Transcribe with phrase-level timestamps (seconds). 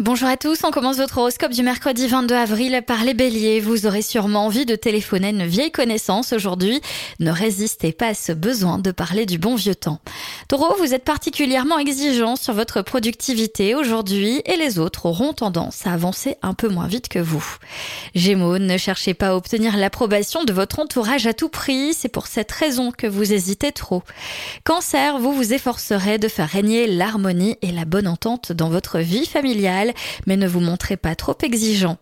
[0.00, 3.58] Bonjour à tous, on commence votre horoscope du mercredi 22 avril par les béliers.
[3.58, 6.80] Vous aurez sûrement envie de téléphoner une vieille connaissance aujourd'hui.
[7.18, 9.98] Ne résistez pas à ce besoin de parler du bon vieux temps.
[10.46, 15.94] Taureau, vous êtes particulièrement exigeant sur votre productivité aujourd'hui et les autres auront tendance à
[15.94, 17.44] avancer un peu moins vite que vous.
[18.14, 22.28] Gémeaux, ne cherchez pas à obtenir l'approbation de votre entourage à tout prix, c'est pour
[22.28, 24.04] cette raison que vous hésitez trop.
[24.62, 29.26] Cancer, vous vous efforcerez de faire régner l'harmonie et la bonne entente dans votre vie
[29.26, 29.87] familiale
[30.26, 31.98] mais ne vous montrez pas trop exigeant.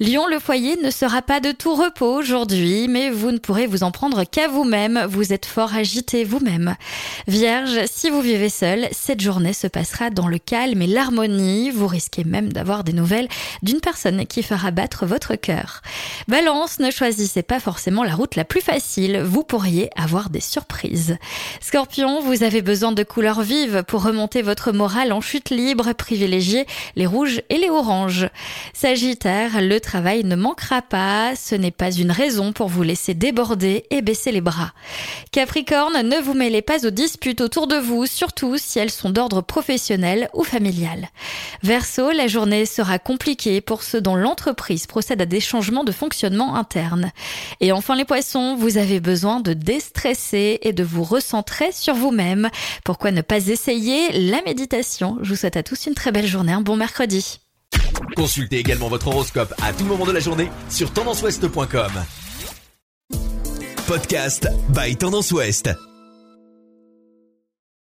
[0.00, 3.82] Lion, le foyer ne sera pas de tout repos aujourd'hui, mais vous ne pourrez vous
[3.82, 6.76] en prendre qu'à vous-même, vous êtes fort agité vous-même.
[7.28, 11.86] Vierge, si vous vivez seul, cette journée se passera dans le calme et l'harmonie, vous
[11.86, 13.28] risquez même d'avoir des nouvelles
[13.62, 15.82] d'une personne qui fera battre votre cœur.
[16.28, 21.16] Balance, ne choisissez pas forcément la route la plus facile, vous pourriez avoir des surprises.
[21.60, 26.66] Scorpion, vous avez besoin de couleurs vives pour remonter votre morale en chute libre, privilégiez
[26.96, 28.28] les rouges et les oranges.
[28.72, 33.84] Sagittaire, le travail ne manquera pas, ce n'est pas une raison pour vous laisser déborder
[33.90, 34.72] et baisser les bras.
[35.30, 39.40] Capricorne, ne vous mêlez pas aux disputes autour de vous, surtout si elles sont d'ordre
[39.40, 41.08] professionnel ou familial.
[41.62, 46.56] Verseau, la journée sera compliquée pour ceux dont l'entreprise procède à des changements de fonctionnement
[46.56, 47.12] interne.
[47.60, 52.50] Et enfin les poissons, vous avez besoin de déstresser et de vous recentrer sur vous-même.
[52.84, 55.18] Pourquoi ne pas essayer la méditation?
[55.22, 56.76] Je vous souhaite à tous une très belle journée, un bon
[58.16, 61.92] Consultez également votre horoscope à tout moment de la journée sur tendanceouest.com.
[63.86, 65.70] Podcast by Tendance Ouest.